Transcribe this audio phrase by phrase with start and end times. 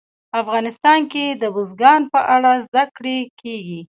[0.41, 3.81] افغانستان کې د بزګان په اړه زده کړه کېږي.